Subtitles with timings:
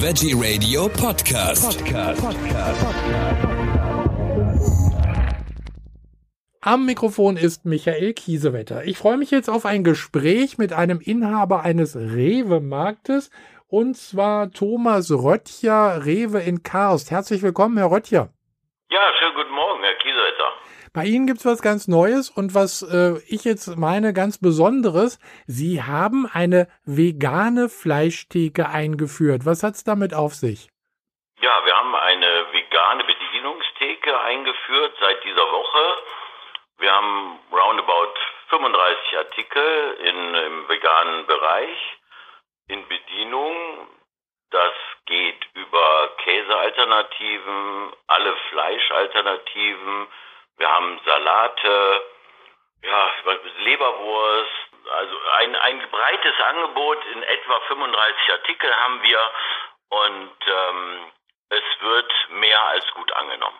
[0.00, 1.82] Veggie Radio Podcast.
[6.60, 8.84] Am Mikrofon ist Michael Kiesewetter.
[8.84, 13.30] Ich freue mich jetzt auf ein Gespräch mit einem Inhaber eines Rewe-Marktes
[13.66, 17.10] und zwar Thomas Röttcher, Rewe in Karst.
[17.10, 18.28] Herzlich willkommen, Herr Röttcher.
[18.90, 20.27] Ja, schönen guten Morgen, Herr Kiesewetter.
[20.92, 25.18] Bei Ihnen gibt's was ganz Neues und was äh, ich jetzt meine ganz Besonderes.
[25.46, 29.44] Sie haben eine vegane Fleischtheke eingeführt.
[29.44, 30.68] Was hat's damit auf sich?
[31.40, 36.02] Ja, wir haben eine vegane Bedienungstheke eingeführt seit dieser Woche.
[36.78, 38.14] Wir haben roundabout
[38.50, 41.98] 35 Artikel in, im veganen Bereich
[42.68, 43.88] in Bedienung.
[44.50, 44.72] Das
[45.06, 50.06] geht über Käsealternativen, alle Fleischalternativen.
[50.58, 52.02] Wir haben Salate,
[52.82, 53.10] ja,
[53.60, 59.18] Leberwurst, also ein, ein breites Angebot in etwa 35 Artikel haben wir
[59.90, 61.12] und ähm,
[61.50, 63.56] es wird mehr als gut angenommen.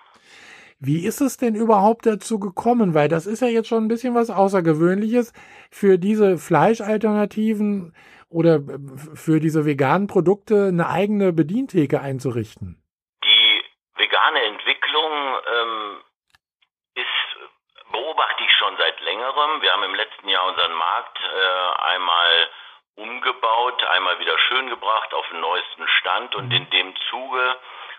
[0.81, 2.95] Wie ist es denn überhaupt dazu gekommen?
[2.95, 5.33] Weil das ist ja jetzt schon ein bisschen was Außergewöhnliches
[5.71, 7.95] für diese Fleischalternativen
[8.29, 8.79] oder äh,
[9.15, 12.83] für diese veganen Produkte eine eigene Bedientheke einzurichten.
[13.25, 13.65] Die
[13.97, 15.58] vegane Entwicklung ist,
[18.19, 19.63] beobachte ich schon seit längerem.
[19.63, 22.51] Wir haben im letzten Jahr unseren Markt äh, einmal
[22.97, 27.57] umgebaut, einmal wieder schön gebracht auf den neuesten Stand und in dem Zuge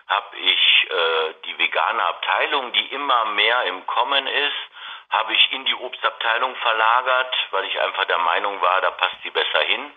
[0.08, 4.60] habe ich äh, die vegane Abteilung, die immer mehr im Kommen ist,
[5.08, 9.30] habe ich in die Obstabteilung verlagert, weil ich einfach der Meinung war, da passt sie
[9.30, 9.90] besser hin,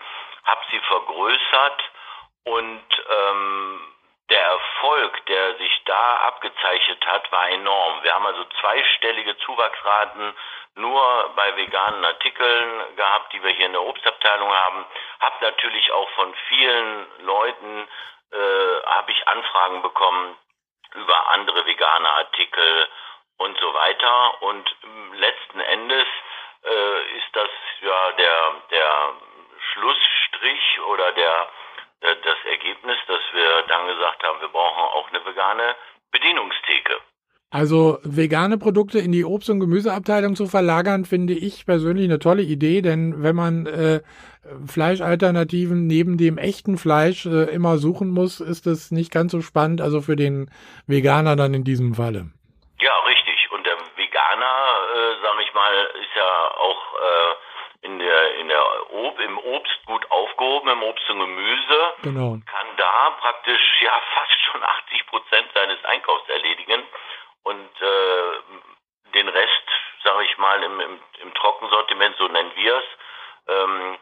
[0.44, 1.84] habe sie vergrößert
[2.44, 3.93] und ähm,
[4.30, 8.02] der Erfolg, der sich da abgezeichnet hat, war enorm.
[8.02, 10.34] Wir haben also zweistellige Zuwachsraten
[10.76, 14.84] nur bei veganen Artikeln gehabt, die wir hier in der Obstabteilung haben.
[15.20, 17.88] Hab natürlich auch von vielen Leuten
[18.32, 20.36] äh, habe ich Anfragen bekommen
[20.94, 22.88] über andere vegane Artikel
[23.38, 24.42] und so weiter.
[24.42, 24.76] Und
[25.12, 26.06] letzten Endes
[26.64, 29.12] äh, ist das ja der der
[29.72, 31.48] Schlussstrich oder der
[32.22, 35.74] das Ergebnis, dass wir dann gesagt haben, wir brauchen auch eine vegane
[36.10, 37.00] Bedienungstheke.
[37.50, 42.42] Also vegane Produkte in die Obst- und Gemüseabteilung zu verlagern, finde ich persönlich eine tolle
[42.42, 44.00] Idee, denn wenn man äh,
[44.66, 49.80] Fleischalternativen neben dem echten Fleisch äh, immer suchen muss, ist das nicht ganz so spannend,
[49.80, 50.50] also für den
[50.88, 52.26] Veganer dann in diesem Falle.
[52.80, 53.48] Ja, richtig.
[53.52, 54.54] Und der Veganer,
[54.96, 55.72] äh, sage ich mal,
[56.02, 57.34] ist ja auch äh,
[57.84, 61.94] in der in der Ob im Obst gut aufgehoben, im Obst und Gemüse.
[62.02, 62.36] Genau.
[62.46, 66.82] Kann da praktisch ja fast schon 80 Prozent seines Einkaufs erledigen
[67.44, 69.68] und äh, den Rest,
[70.02, 72.84] sage ich mal, im, im, im Trockensortiment, so nennen wir es,
[73.48, 73.98] ähm,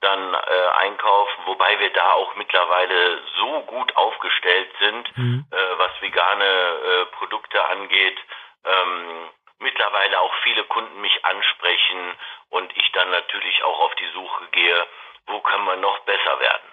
[0.00, 5.44] dann äh, einkaufen, wobei wir da auch mittlerweile so gut aufgestellt sind, Mhm.
[5.50, 8.18] äh, was vegane äh, Produkte angeht.
[8.64, 12.14] Ähm, mittlerweile auch viele Kunden mich ansprechen
[12.50, 14.86] und ich dann natürlich auch auf die Suche gehe,
[15.26, 16.68] wo können wir noch besser werden.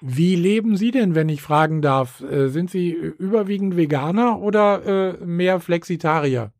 [0.00, 2.20] Wie leben Sie denn, wenn ich fragen darf?
[2.20, 6.52] Äh, sind Sie überwiegend Veganer oder äh, mehr Flexitarier?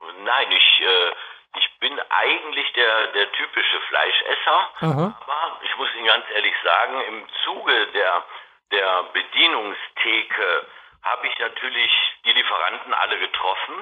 [0.00, 4.58] Nein, ich, äh, ich bin eigentlich der, der typische Fleischesser.
[4.80, 5.20] Aha.
[5.20, 8.24] Aber ich muss Ihnen ganz ehrlich sagen, im Zuge der,
[8.72, 10.66] der Bedienungstheke
[11.02, 11.90] habe ich natürlich
[12.24, 13.74] die Lieferanten alle getroffen.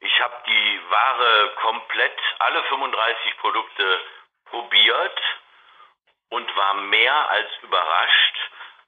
[0.00, 4.00] Ich habe die Ware komplett, alle 35 Produkte
[4.46, 5.20] probiert
[6.30, 8.36] und war mehr als überrascht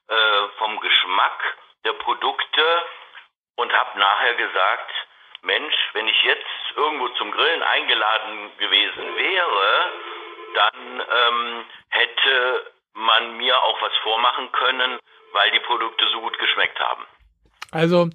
[0.08, 2.82] äh, vom Geschmack der Produkte
[3.56, 4.90] und habe nachher gesagt,
[5.42, 6.46] Mensch, wenn ich jetzt
[6.76, 9.90] irgendwo zum Grillen eingeladen gewesen wäre,
[10.54, 14.98] dann ähm, hätte man mir auch was vormachen können,
[15.32, 17.04] weil die Produkte so gut geschmeckt haben.
[17.72, 18.08] Also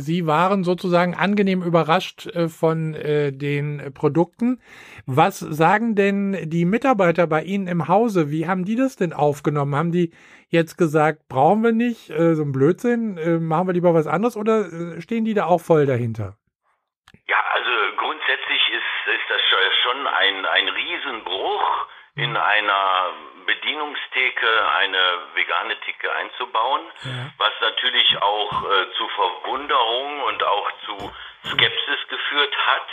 [0.00, 4.60] Sie waren sozusagen angenehm überrascht äh, von äh, den äh, Produkten.
[5.06, 8.30] Was sagen denn die Mitarbeiter bei Ihnen im Hause?
[8.30, 9.74] Wie haben die das denn aufgenommen?
[9.74, 10.12] Haben die
[10.48, 14.36] jetzt gesagt, brauchen wir nicht, äh, so ein Blödsinn, äh, machen wir lieber was anderes
[14.36, 16.36] oder äh, stehen die da auch voll dahinter?
[17.26, 19.40] Ja, also grundsätzlich ist, ist das
[19.82, 21.88] schon ein, ein Riesenbruch,
[22.22, 23.12] in einer
[23.46, 24.46] Bedienungstheke
[24.78, 25.02] eine
[25.34, 27.32] vegane Theke einzubauen, Ja.
[27.38, 31.12] was natürlich auch äh, zu Verwunderung und auch zu
[31.48, 32.88] Skepsis geführt hat.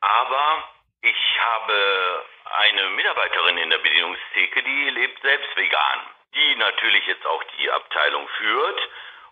[0.00, 0.64] Aber
[1.02, 2.24] ich habe
[2.62, 5.98] eine Mitarbeiterin in der Bedienungstheke, die lebt selbst vegan,
[6.34, 8.80] die natürlich jetzt auch die Abteilung führt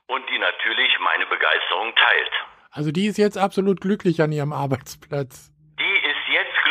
[0.08, 2.32] und die natürlich meine Begeisterung teilt.
[2.73, 5.50] Also die ist jetzt absolut glücklich an ihrem Arbeitsplatz.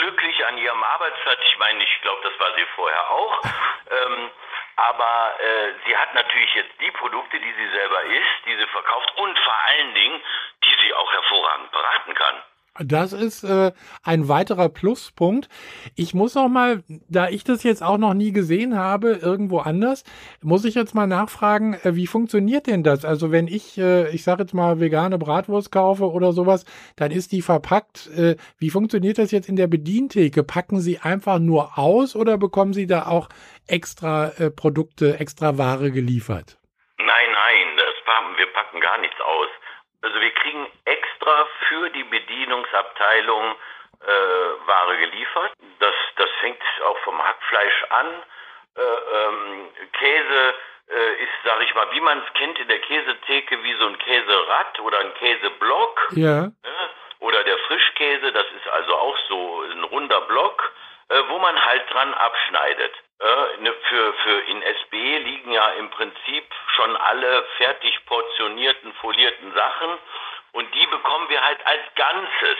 [0.06, 1.40] Glücklich an ihrem Arbeitsplatz.
[1.50, 3.42] Ich meine, ich glaube, das war sie vorher auch.
[3.88, 4.32] Ähm,
[4.78, 9.14] Aber äh, sie hat natürlich jetzt die Produkte, die sie selber isst, die sie verkauft
[9.18, 10.22] und vor allen Dingen,
[10.64, 12.44] die sie auch hervorragend beraten kann.
[12.80, 13.72] Das ist äh,
[14.04, 15.48] ein weiterer Pluspunkt.
[15.96, 20.04] Ich muss noch mal, da ich das jetzt auch noch nie gesehen habe, irgendwo anders,
[20.42, 23.06] muss ich jetzt mal nachfragen, äh, wie funktioniert denn das?
[23.06, 26.66] Also wenn ich, äh, ich sage jetzt mal vegane Bratwurst kaufe oder sowas,
[26.98, 28.08] dann ist die verpackt.
[28.08, 30.44] Äh, wie funktioniert das jetzt in der Bedientheke?
[30.44, 33.30] Packen Sie einfach nur aus oder bekommen Sie da auch
[33.68, 36.58] extra äh, Produkte, extra Ware geliefert?
[36.98, 37.96] Nein, nein, das
[38.38, 39.16] wir packen gar nichts.
[40.06, 43.56] Also wir kriegen extra für die Bedienungsabteilung
[44.02, 45.54] äh, Ware geliefert.
[45.80, 48.08] Das, das fängt auch vom Hackfleisch an.
[48.76, 50.54] Äh, ähm, Käse
[50.90, 53.98] äh, ist, sag ich mal, wie man es kennt in der Käsetheke, wie so ein
[53.98, 56.10] Käserad oder ein Käseblock.
[56.12, 56.42] Ja.
[56.44, 56.54] Ne?
[57.22, 60.72] Oder der Frischkäse, das ist also auch so ein runder Block,
[61.30, 62.94] wo man halt dran abschneidet.
[63.20, 69.54] Äh, ne, für, für in SB liegen ja im Prinzip schon alle fertig portionierten, folierten
[69.54, 69.98] Sachen
[70.56, 72.58] und die bekommen wir halt als Ganzes.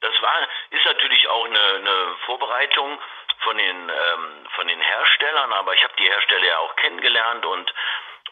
[0.00, 0.34] Das war,
[0.70, 2.98] ist natürlich auch eine, eine Vorbereitung
[3.40, 7.74] von den, ähm, von den Herstellern, aber ich habe die Hersteller ja auch kennengelernt und,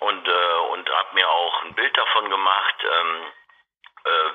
[0.00, 2.75] und, äh, und habe mir auch ein Bild davon gemacht.
[2.84, 3.46] Ähm, äh,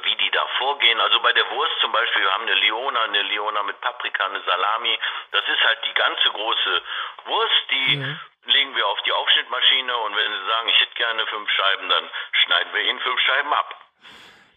[0.04, 1.00] wie die da vorgehen.
[1.00, 4.42] Also bei der Wurst zum Beispiel, wir haben eine Leona, eine Leona mit Paprika, eine
[4.42, 4.98] Salami.
[5.32, 6.82] Das ist halt die ganze große
[7.26, 8.20] Wurst, die mhm.
[8.46, 12.10] legen wir auf die Aufschnittmaschine und wenn Sie sagen, ich hätte gerne fünf Scheiben, dann
[12.44, 13.76] schneiden wir Ihnen fünf Scheiben ab.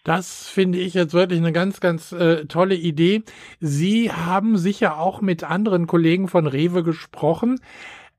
[0.05, 3.23] Das finde ich jetzt wirklich eine ganz, ganz äh, tolle Idee.
[3.59, 7.65] Sie haben sicher auch mit anderen Kollegen von Rewe gesprochen.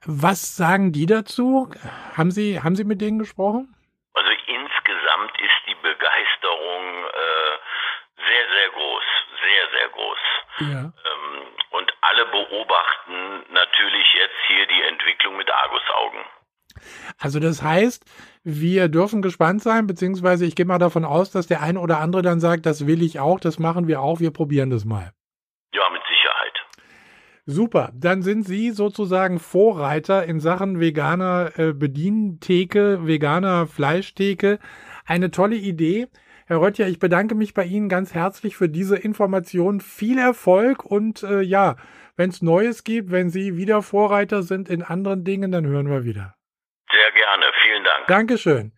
[0.04, 1.70] Was sagen die dazu?
[2.18, 3.76] Haben Sie, haben Sie mit denen gesprochen?
[4.14, 7.54] Also insgesamt ist die Begeisterung äh,
[8.18, 9.04] sehr, sehr groß,
[9.86, 10.18] sehr, groß.
[10.60, 10.82] Ja.
[10.82, 16.22] Ähm, und alle beobachten natürlich jetzt hier die Entwicklung mit Argusaugen.
[17.18, 18.06] Also das heißt,
[18.44, 22.22] wir dürfen gespannt sein, beziehungsweise ich gehe mal davon aus, dass der eine oder andere
[22.22, 25.12] dann sagt, das will ich auch, das machen wir auch, wir probieren das mal.
[25.74, 26.54] Ja, mit Sicherheit.
[27.46, 34.60] Super, dann sind Sie sozusagen Vorreiter in Sachen veganer äh, Bedientheke, veganer Fleischtheke.
[35.06, 36.08] Eine tolle Idee.
[36.48, 39.82] Herr Röttcher, ich bedanke mich bei Ihnen ganz herzlich für diese Information.
[39.82, 41.76] Viel Erfolg und äh, ja,
[42.18, 46.04] wenn es Neues gibt, wenn Sie wieder Vorreiter sind in anderen Dingen, dann hören wir
[46.04, 46.36] wieder.
[46.92, 48.08] Sehr gerne, vielen Dank.
[48.08, 48.75] Dankeschön.